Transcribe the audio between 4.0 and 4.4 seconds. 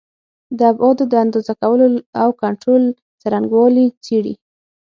څېړي.